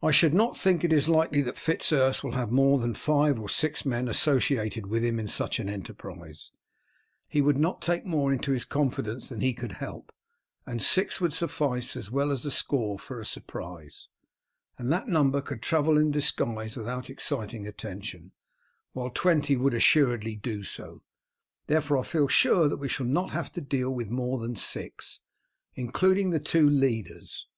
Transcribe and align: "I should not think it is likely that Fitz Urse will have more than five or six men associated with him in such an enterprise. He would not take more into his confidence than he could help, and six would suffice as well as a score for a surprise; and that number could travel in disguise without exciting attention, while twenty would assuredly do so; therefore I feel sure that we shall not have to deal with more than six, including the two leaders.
"I 0.00 0.12
should 0.12 0.32
not 0.32 0.56
think 0.56 0.84
it 0.84 0.92
is 0.92 1.08
likely 1.08 1.40
that 1.42 1.58
Fitz 1.58 1.90
Urse 1.92 2.22
will 2.22 2.34
have 2.38 2.52
more 2.52 2.78
than 2.78 2.94
five 2.94 3.40
or 3.40 3.48
six 3.48 3.84
men 3.84 4.06
associated 4.06 4.86
with 4.86 5.02
him 5.04 5.18
in 5.18 5.26
such 5.26 5.58
an 5.58 5.68
enterprise. 5.68 6.52
He 7.26 7.40
would 7.40 7.58
not 7.58 7.82
take 7.82 8.06
more 8.06 8.32
into 8.32 8.52
his 8.52 8.64
confidence 8.64 9.28
than 9.28 9.40
he 9.40 9.54
could 9.54 9.72
help, 9.72 10.12
and 10.66 10.80
six 10.80 11.20
would 11.20 11.32
suffice 11.32 11.96
as 11.96 12.12
well 12.12 12.30
as 12.30 12.46
a 12.46 12.52
score 12.52 12.96
for 12.96 13.18
a 13.18 13.26
surprise; 13.26 14.06
and 14.78 14.92
that 14.92 15.08
number 15.08 15.40
could 15.40 15.62
travel 15.62 15.98
in 15.98 16.12
disguise 16.12 16.76
without 16.76 17.10
exciting 17.10 17.66
attention, 17.66 18.30
while 18.92 19.10
twenty 19.10 19.56
would 19.56 19.74
assuredly 19.74 20.36
do 20.36 20.62
so; 20.62 21.02
therefore 21.66 21.98
I 21.98 22.02
feel 22.04 22.28
sure 22.28 22.68
that 22.68 22.76
we 22.76 22.88
shall 22.88 23.04
not 23.06 23.32
have 23.32 23.50
to 23.54 23.60
deal 23.60 23.90
with 23.90 24.10
more 24.10 24.38
than 24.38 24.54
six, 24.54 25.22
including 25.74 26.30
the 26.30 26.38
two 26.38 26.68
leaders. 26.70 27.48